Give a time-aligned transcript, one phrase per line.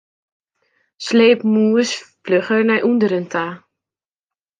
[1.05, 1.89] Sleep mûs
[2.23, 3.45] flugger nei ûnderen ta.